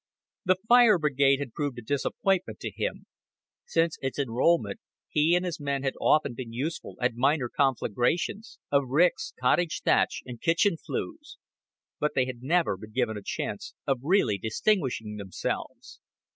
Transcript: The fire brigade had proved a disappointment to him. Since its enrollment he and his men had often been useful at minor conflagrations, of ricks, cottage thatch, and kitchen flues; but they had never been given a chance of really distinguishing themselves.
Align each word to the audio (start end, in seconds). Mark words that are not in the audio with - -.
The 0.45 0.55
fire 0.67 0.97
brigade 0.97 1.37
had 1.37 1.53
proved 1.53 1.77
a 1.77 1.83
disappointment 1.83 2.59
to 2.61 2.71
him. 2.75 3.05
Since 3.67 3.99
its 4.01 4.17
enrollment 4.17 4.79
he 5.07 5.35
and 5.35 5.45
his 5.45 5.59
men 5.59 5.83
had 5.83 5.93
often 6.01 6.33
been 6.33 6.51
useful 6.51 6.95
at 6.99 7.13
minor 7.13 7.47
conflagrations, 7.49 8.57
of 8.71 8.87
ricks, 8.87 9.31
cottage 9.39 9.81
thatch, 9.85 10.23
and 10.25 10.41
kitchen 10.41 10.75
flues; 10.75 11.37
but 11.99 12.15
they 12.15 12.25
had 12.25 12.41
never 12.41 12.77
been 12.77 12.93
given 12.93 13.15
a 13.15 13.21
chance 13.23 13.75
of 13.85 13.99
really 14.01 14.39
distinguishing 14.39 15.17
themselves. 15.17 15.99